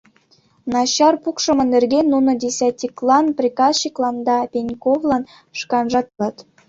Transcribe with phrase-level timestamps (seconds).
[0.73, 5.23] Начар пукшымо нерген нуно десятниклан, приказчиклан да Пеньковлан
[5.59, 6.35] шканжат ойлат.